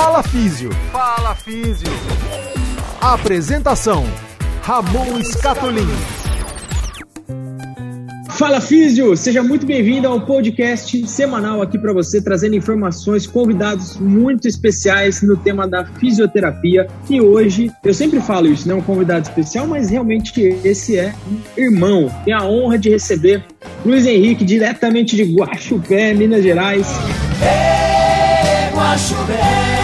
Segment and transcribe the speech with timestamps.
[0.00, 0.70] Fala Físio.
[0.92, 1.88] Fala Físio.
[3.00, 4.04] Apresentação:
[4.62, 5.88] Ramon Escatolin.
[8.30, 14.46] Fala Físio, seja muito bem-vindo ao podcast semanal aqui para você, trazendo informações, convidados muito
[14.46, 16.86] especiais no tema da fisioterapia.
[17.10, 21.12] E hoje, eu sempre falo isso, não é um convidado especial, mas realmente esse é
[21.28, 22.08] um irmão.
[22.24, 23.44] Tenho a honra de receber
[23.84, 26.86] Luiz Henrique, diretamente de Guaxupé, Minas Gerais.
[27.42, 29.77] É, Guaxupé,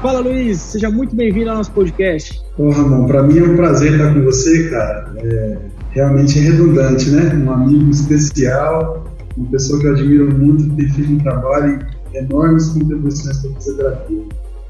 [0.00, 2.40] Fala Luiz, seja muito bem-vindo ao nosso podcast.
[2.56, 5.12] Ô Ramon, para mim é um prazer estar com você, cara.
[5.16, 5.58] É
[5.90, 7.34] realmente redundante, né?
[7.34, 9.04] Um amigo especial,
[9.36, 11.84] uma pessoa que eu admiro muito, tem feito um trabalho
[12.14, 14.22] e enormes contribuições para a fisioterapia.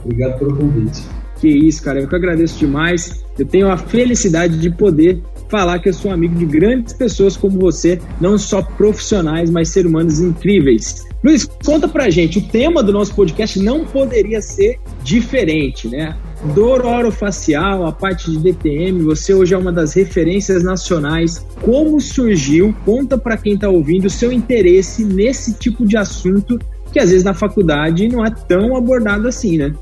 [0.02, 1.02] Obrigado pelo convite.
[1.36, 3.22] Que isso, cara, eu que agradeço demais.
[3.38, 7.58] Eu tenho a felicidade de poder falar que eu sou amigo de grandes pessoas como
[7.58, 11.06] você, não só profissionais, mas seres humanos incríveis.
[11.22, 16.16] Luiz, conta pra gente, o tema do nosso podcast não poderia ser diferente, né?
[16.54, 21.44] Dor orofacial, a parte de DTM, você hoje é uma das referências nacionais.
[21.60, 22.72] Como surgiu?
[22.84, 26.56] Conta para quem está ouvindo o seu interesse nesse tipo de assunto
[26.92, 29.74] que às vezes na faculdade não é tão abordado assim, né?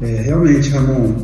[0.00, 1.14] É, realmente, Ramon,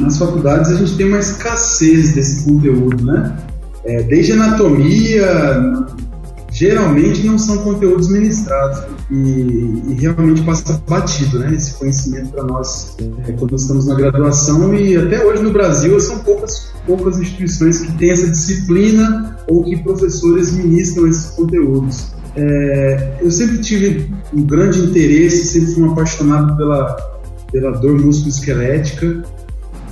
[0.00, 3.36] nas faculdades a gente tem uma escassez desse conteúdo, né?
[3.84, 5.86] É, desde anatomia,
[6.50, 11.54] geralmente não são conteúdos ministrados e, e realmente passa batido, né?
[11.54, 16.18] Esse conhecimento para nós é, quando estamos na graduação e até hoje no Brasil são
[16.20, 22.12] poucas poucas instituições que têm essa disciplina ou que professores ministram esses conteúdos.
[22.36, 27.16] É, eu sempre tive um grande interesse, sempre fui um apaixonado pela
[27.50, 29.22] pela dor musculoesquelética.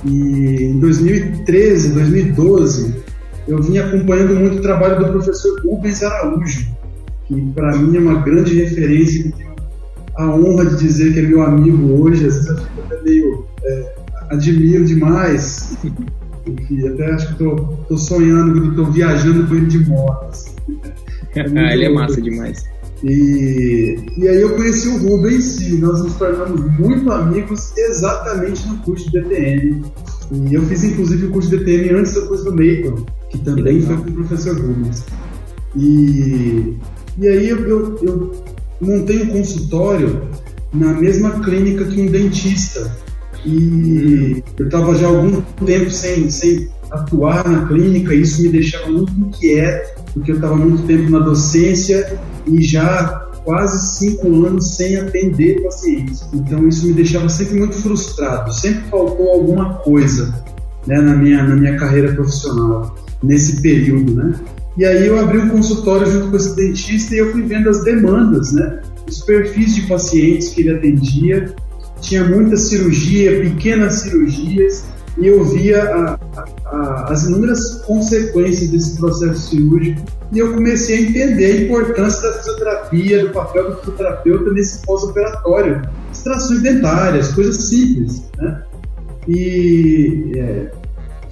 [0.03, 2.95] E em 2013, 2012,
[3.47, 6.67] eu vim acompanhando muito o trabalho do professor Rubens Araújo,
[7.27, 9.55] que para mim é uma grande referência, que tenho
[10.15, 13.45] a honra de dizer que é meu amigo hoje, às vezes eu fico até meio.
[13.63, 13.95] É,
[14.29, 15.77] admiro demais.
[16.47, 20.25] Enfim, até acho que estou sonhando, estou viajando com ele de moto.
[20.29, 20.55] Assim.
[21.37, 22.63] É ele é massa demais.
[23.03, 28.77] E, e aí eu conheci o Rubens e nós nos tornamos muito amigos exatamente no
[28.77, 29.83] curso de DTM.
[30.31, 33.81] E eu fiz inclusive o curso de DTM antes do curso do Maple, que também
[33.81, 35.03] foi com o professor Rubens.
[35.75, 36.77] E,
[37.17, 38.31] e aí eu, eu, eu
[38.81, 40.21] montei um consultório
[40.73, 42.91] na mesma clínica que um dentista.
[43.45, 48.49] E eu estava já há algum tempo sem, sem atuar na clínica, e isso me
[48.49, 54.75] deixava muito inquieto, porque eu estava muito tempo na docência e já quase cinco anos
[54.75, 56.27] sem atender pacientes.
[56.33, 60.43] Então isso me deixava sempre muito frustrado, sempre faltou alguma coisa
[60.87, 64.33] né, na, minha, na minha carreira profissional, nesse período, né?
[64.77, 67.83] E aí eu abri um consultório junto com esse dentista e eu fui vendo as
[67.83, 68.81] demandas, né?
[69.07, 71.55] Os perfis de pacientes que ele atendia.
[72.01, 74.85] Tinha muita cirurgia, pequenas cirurgias,
[75.17, 76.19] e eu via a,
[76.65, 82.37] a, as inúmeras consequências desse processo cirúrgico e eu comecei a entender a importância da
[82.37, 85.81] fisioterapia, do papel do fisioterapeuta nesse pós-operatório,
[86.11, 88.63] extrações dentárias, coisas simples, né?
[89.27, 90.71] E é,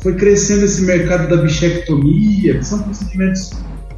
[0.03, 3.51] foi crescendo esse mercado da bichectomia, que são procedimentos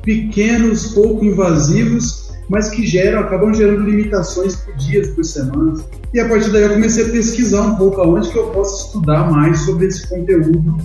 [0.04, 5.84] pequenos, pouco invasivos, mas que geram, acabam gerando limitações por dias, por semanas.
[6.14, 9.32] E a partir daí eu comecei a pesquisar um pouco aonde que eu posso estudar
[9.32, 10.78] mais sobre esse conteúdo.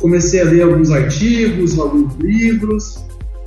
[0.00, 3.04] Comecei a ler alguns artigos, alguns livros,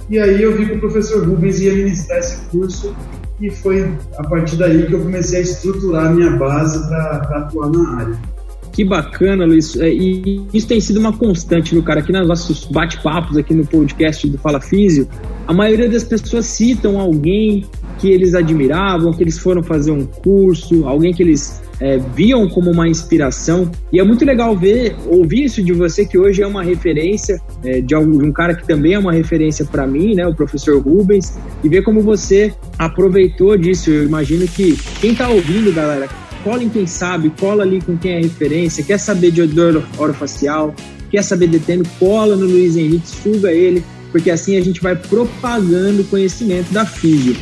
[0.08, 2.96] e aí eu vi que o professor Rubens ia ministrar esse curso
[3.42, 7.72] e foi a partir daí que eu comecei a estruturar a minha base para atuar
[7.72, 8.35] na área.
[8.76, 9.74] Que bacana, Luiz.
[9.78, 12.02] É, e isso tem sido uma constante, no cara?
[12.02, 15.08] Aqui nos nossos bate-papos, aqui no podcast do Fala Físio,
[15.48, 17.64] a maioria das pessoas citam alguém
[17.98, 22.70] que eles admiravam, que eles foram fazer um curso, alguém que eles é, viam como
[22.70, 23.72] uma inspiração.
[23.94, 27.80] E é muito legal ver, ouvir isso de você, que hoje é uma referência é,
[27.80, 30.82] de, um, de, um, cara que também é uma referência para mim, né, o professor
[30.82, 33.90] Rubens, e ver como você aproveitou disso.
[33.90, 36.10] Eu imagino que quem está ouvindo, galera,
[36.46, 40.76] cola em quem sabe, cola ali com quem é referência, quer saber de odor orofacial,
[41.10, 44.96] quer saber de detendo, cola no Luiz Henrique, suga ele, porque assim a gente vai
[44.96, 47.40] propagando o conhecimento da física.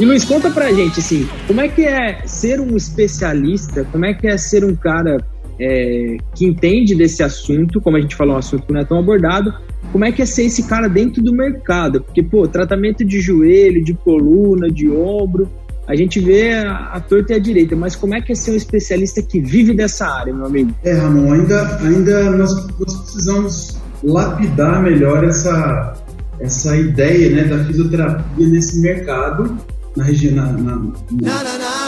[0.00, 4.14] E Luiz, conta pra gente, assim, como é que é ser um especialista, como é
[4.14, 5.18] que é ser um cara
[5.60, 8.98] é, que entende desse assunto, como a gente falou, um assunto que não é tão
[8.98, 9.54] abordado,
[9.92, 12.00] como é que é ser esse cara dentro do mercado?
[12.00, 15.48] Porque, pô, tratamento de joelho, de coluna, de ombro,
[15.86, 18.52] a gente vê a, a torta e a direita, mas como é que é ser
[18.52, 20.74] um especialista que vive dessa área, meu amigo?
[20.82, 25.92] É, Ramon, ainda, ainda nós, nós precisamos lapidar melhor essa,
[26.40, 29.58] essa ideia né, da fisioterapia nesse mercado,
[29.94, 30.34] na região.
[30.34, 30.76] Na, na,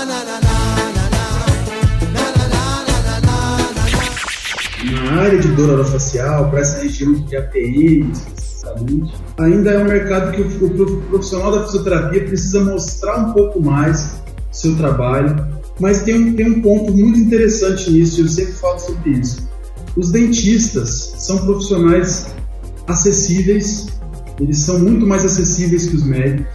[0.04, 0.53] na,
[5.04, 10.32] na área de dor orofacial, para essa região de APM, especificamente, ainda é um mercado
[10.32, 14.16] que o profissional da fisioterapia precisa mostrar um pouco mais
[14.50, 15.46] seu trabalho,
[15.78, 19.48] mas tem um, tem um ponto muito interessante nisso, eu sempre falo sobre isso.
[19.96, 22.34] Os dentistas são profissionais
[22.88, 23.86] acessíveis,
[24.40, 26.52] eles são muito mais acessíveis que os médicos,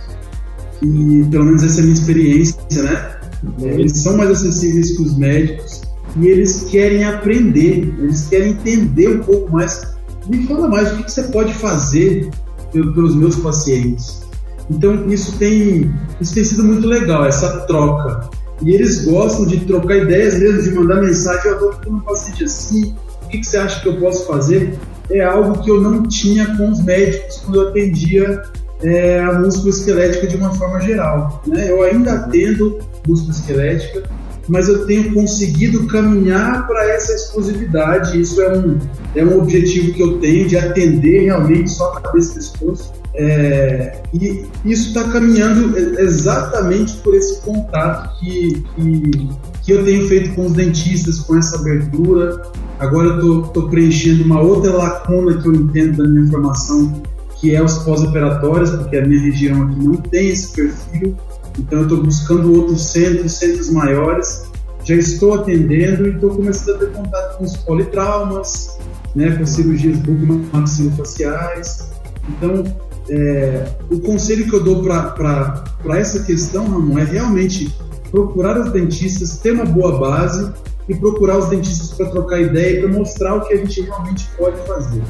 [0.82, 3.16] e pelo menos essa é a minha experiência, né?
[3.60, 5.82] Eles são mais acessíveis que os médicos
[6.18, 9.82] e eles querem aprender, eles querem entender um pouco mais.
[10.28, 12.30] Me fala mais, o que você pode fazer
[12.72, 14.22] pelos meus pacientes?
[14.70, 15.92] Então, isso tem,
[16.22, 18.30] isso tem sido muito legal, essa troca.
[18.62, 22.44] E eles gostam de trocar ideias mesmo, de mandar mensagem: Eu estou com um paciente
[22.44, 24.78] assim, o que você acha que eu posso fazer?
[25.10, 28.44] É algo que eu não tinha com os médicos quando eu atendia
[28.84, 31.42] é, a músculo esquelética de uma forma geral.
[31.48, 31.72] Né?
[31.72, 34.04] Eu ainda atendo músculo esquelética,
[34.50, 38.20] mas eu tenho conseguido caminhar para essa exclusividade.
[38.20, 38.78] Isso é um,
[39.16, 43.00] é um objetivo que eu tenho de atender realmente só a cabeça e pescoço.
[43.14, 49.30] É, e isso está caminhando exatamente por esse contato que, que,
[49.64, 52.42] que, eu tenho feito com os dentistas, com essa abertura.
[52.80, 57.02] Agora eu estou preenchendo uma outra lacuna que eu entendo da minha formação,
[57.40, 61.16] que é os pós-operatórios, porque a minha região aqui não tem esse perfil.
[61.60, 64.50] Então eu estou buscando outros centros, centros maiores.
[64.84, 68.80] Já estou atendendo e estou começando a ter contato com os politraumas,
[69.14, 71.90] né, com cirurgias bucomaxilofaciais.
[72.30, 72.64] Então,
[73.10, 75.64] é, o conselho que eu dou para
[75.98, 77.76] essa questão, Ramon, é realmente
[78.10, 80.52] procurar os dentistas, ter uma boa base
[80.88, 84.28] e procurar os dentistas para trocar ideia e para mostrar o que a gente realmente
[84.38, 85.02] pode fazer.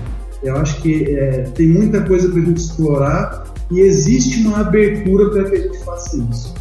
[0.41, 5.29] Eu acho que é, tem muita coisa para a gente explorar e existe uma abertura
[5.29, 6.53] para que a gente faça isso.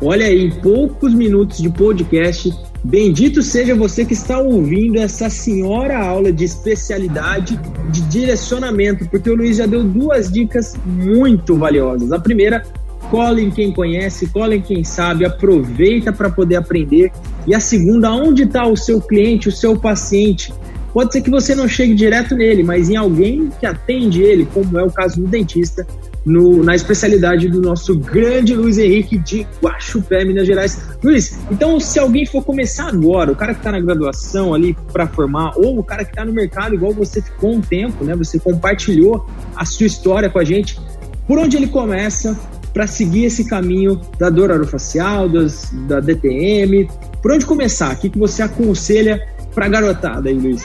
[0.00, 2.54] Olha aí, em poucos minutos de podcast,
[2.84, 7.58] bendito seja você que está ouvindo essa senhora aula de especialidade
[7.90, 12.12] de direcionamento, porque o Luiz já deu duas dicas muito valiosas.
[12.12, 12.62] A primeira,
[13.10, 17.10] colhem quem conhece, colhem quem sabe, aproveita para poder aprender.
[17.44, 20.52] E a segunda, onde está o seu cliente, o seu paciente?
[20.92, 24.78] Pode ser que você não chegue direto nele, mas em alguém que atende ele, como
[24.78, 25.86] é o caso do dentista,
[26.24, 30.80] no, na especialidade do nosso grande Luiz Henrique de Guaxupé, Minas Gerais.
[31.02, 35.06] Luiz, então se alguém for começar agora, o cara que está na graduação ali para
[35.06, 38.14] formar, ou o cara que está no mercado, igual você ficou um tempo, né?
[38.16, 39.26] Você compartilhou
[39.56, 40.78] a sua história com a gente.
[41.26, 42.38] Por onde ele começa
[42.72, 46.88] para seguir esse caminho da dor orofacial, das, da DTM?
[47.22, 47.94] Por onde começar?
[47.94, 50.62] O que, que você aconselha para a garotada aí, Luiz?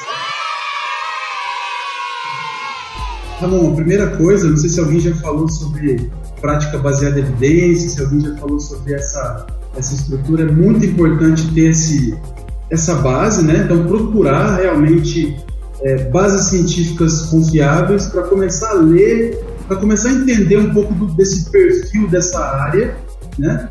[3.39, 6.09] Ramon, a primeira coisa, não sei se alguém já falou sobre
[6.39, 11.49] prática baseada em evidência, se alguém já falou sobre essa, essa estrutura, é muito importante
[11.53, 12.17] ter esse,
[12.69, 13.63] essa base, né?
[13.65, 15.37] Então, procurar realmente
[15.81, 19.37] é, bases científicas confiáveis para começar a ler,
[19.67, 22.95] para começar a entender um pouco do, desse perfil dessa área,
[23.37, 23.69] né?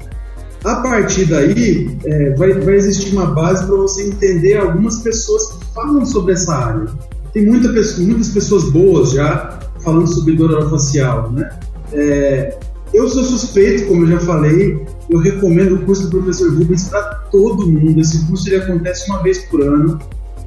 [0.65, 5.65] A partir daí, é, vai, vai existir uma base para você entender algumas pessoas que
[5.75, 6.87] falam sobre essa área.
[7.33, 11.51] Tem muita, muitas pessoas boas já falando sobre dor orofacial, né?
[11.93, 12.59] É,
[12.95, 17.03] eu sou suspeito, como eu já falei, eu recomendo o curso do professor Rubens para
[17.31, 18.01] todo mundo.
[18.01, 19.99] Esse curso ele acontece uma vez por ano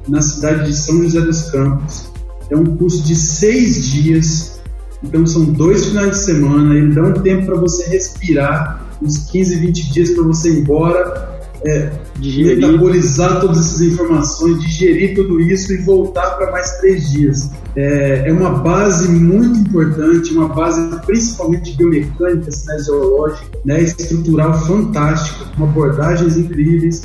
[0.08, 2.10] na cidade de São José dos Campos.
[2.48, 4.60] É um curso de seis dias,
[5.02, 6.74] então são dois finais de semana.
[6.74, 11.36] Ele dá um tempo para você respirar, uns 15, 20 dias para você ir embora
[11.64, 12.56] é, digerir.
[12.56, 17.50] metabolizar todas essas informações, digerir tudo isso e voltar para mais três dias.
[17.74, 25.64] É, é, uma base muito importante, uma base principalmente biomecânica, cinesiológica, né, estrutural fantástica, com
[25.64, 27.02] abordagens incríveis.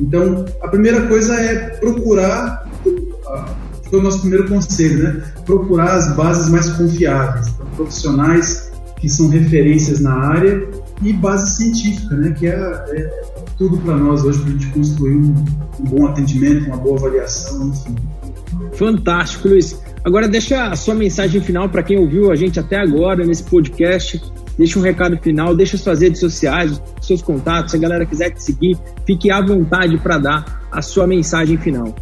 [0.00, 2.68] Então, a primeira coisa é procurar,
[3.88, 5.22] foi o nosso primeiro conselho, né?
[5.44, 10.68] Procurar as bases mais confiáveis, então, profissionais que são referências na área
[11.02, 12.30] e base científica, né?
[12.32, 15.34] Que é, é tudo para nós hoje para a gente construir um,
[15.80, 17.96] um, bom atendimento, uma boa avaliação, enfim.
[18.74, 19.80] Fantástico, Luiz.
[20.04, 24.20] Agora deixa a sua mensagem final para quem ouviu a gente até agora nesse podcast.
[24.56, 28.42] Deixa um recado final, deixa suas redes sociais, seus contatos, se a galera quiser te
[28.42, 31.94] seguir, fique à vontade para dar a sua mensagem final.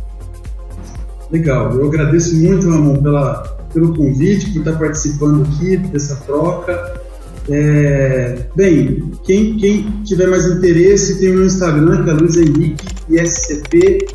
[1.31, 6.98] Legal, eu agradeço muito, Ramon, pela, pelo convite, por estar participando aqui dessa troca.
[7.51, 12.87] É, bem, quem, quem, tiver mais interesse, tem o meu Instagram, que é Luiz Henrique
[13.09, 14.07] ISCP.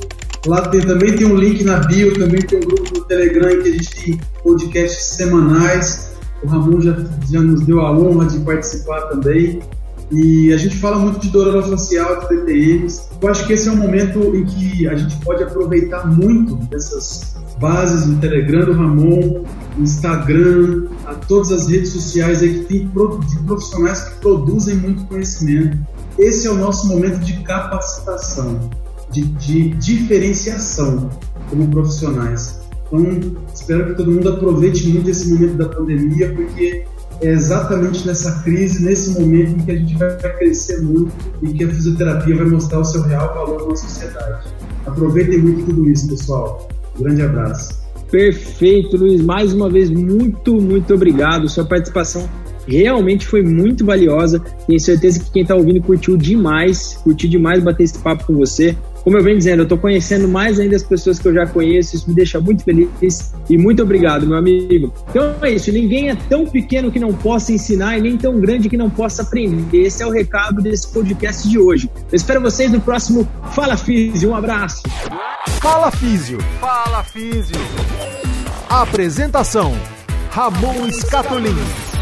[0.45, 3.69] Lá tem, também tem um link na bio, também tem um grupo no Telegram que
[3.69, 6.11] a gente tem podcasts semanais.
[6.43, 6.95] O Ramon já,
[7.31, 9.61] já nos deu a honra de participar também.
[10.11, 13.09] E a gente fala muito de dor facial, de DTMs.
[13.19, 17.32] Eu acho que esse é um momento em que a gente pode aproveitar muito dessas
[17.63, 19.45] bases no Telegram do Ramon,
[19.79, 22.91] Instagram, a todas as redes sociais aí que tem
[23.45, 25.77] profissionais que produzem muito conhecimento.
[26.19, 28.69] Esse é o nosso momento de capacitação,
[29.09, 31.09] de, de diferenciação
[31.49, 32.59] como profissionais.
[32.87, 36.83] Então, espero que todo mundo aproveite muito esse momento da pandemia, porque
[37.21, 41.63] é exatamente nessa crise, nesse momento em que a gente vai crescer muito e que
[41.63, 44.49] a fisioterapia vai mostrar o seu real valor na sociedade.
[44.85, 46.67] Aproveitem muito tudo isso, pessoal.
[46.99, 47.81] Grande abraço.
[48.11, 49.23] Perfeito, Luiz.
[49.23, 51.49] Mais uma vez, muito, muito obrigado.
[51.49, 52.29] Sua participação
[52.67, 54.39] realmente foi muito valiosa.
[54.67, 58.75] Tenho certeza que quem está ouvindo curtiu demais, curtiu demais bater esse papo com você.
[59.03, 61.95] Como eu venho dizendo, eu estou conhecendo mais ainda as pessoas que eu já conheço,
[61.95, 64.93] isso me deixa muito feliz e muito obrigado, meu amigo.
[65.09, 68.69] Então é isso, ninguém é tão pequeno que não possa ensinar e nem tão grande
[68.69, 69.81] que não possa aprender.
[69.81, 71.89] Esse é o recado desse podcast de hoje.
[72.09, 74.29] Eu espero vocês no próximo Fala Físio.
[74.29, 74.83] Um abraço.
[75.61, 76.37] Fala Físio.
[76.61, 77.57] Fala Físio.
[78.69, 79.73] Apresentação:
[80.31, 81.92] Ramon Scatolini.